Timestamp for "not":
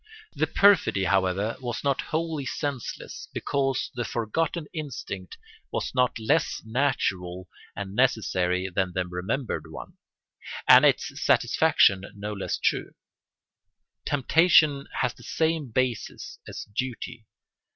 1.83-2.01, 5.93-6.17